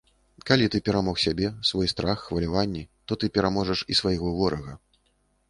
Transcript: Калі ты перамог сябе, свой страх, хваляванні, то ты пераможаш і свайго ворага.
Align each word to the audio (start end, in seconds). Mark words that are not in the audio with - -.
Калі 0.49 0.69
ты 0.75 0.79
перамог 0.87 1.19
сябе, 1.25 1.47
свой 1.71 1.91
страх, 1.93 2.23
хваляванні, 2.31 2.83
то 3.07 3.19
ты 3.25 3.31
пераможаш 3.37 3.85
і 3.91 4.01
свайго 4.03 4.35
ворага. 4.41 4.73